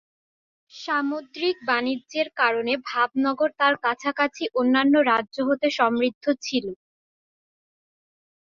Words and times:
সামুদ্রিক 0.71 1.55
বাণিজ্যের 1.67 2.27
কারণে 2.37 2.73
ভাবনগর 2.89 3.49
তার 3.59 3.75
কাছাকাছি 3.85 4.43
অন্যান্য 4.59 4.95
রাজ্য 5.11 5.37
হতে 5.49 5.67
সমৃদ্ধ 5.79 6.25
ছিল। 6.45 6.65